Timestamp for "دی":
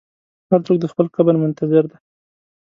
1.91-1.97